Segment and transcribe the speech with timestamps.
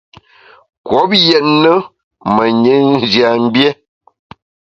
[0.87, 1.75] Kouop yètne
[2.35, 3.69] menyit njiamgbié.